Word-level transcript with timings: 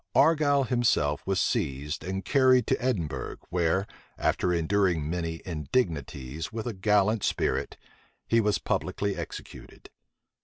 Argyle 0.15 0.63
himself 0.63 1.21
was 1.27 1.39
seized 1.39 2.03
and 2.03 2.25
carried 2.25 2.65
to 2.65 2.81
Edinburgh, 2.81 3.37
where, 3.49 3.85
after 4.17 4.51
enduring 4.51 5.07
many 5.07 5.43
indignities 5.45 6.51
with 6.51 6.65
a 6.65 6.73
gallant 6.73 7.23
spirit, 7.23 7.77
he 8.25 8.41
was 8.41 8.57
publicly 8.57 9.15
executed. 9.15 9.91